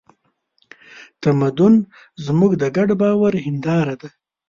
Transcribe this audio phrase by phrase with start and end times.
[1.21, 1.73] تمدن
[2.25, 4.09] زموږ د ګډ باور هینداره ده.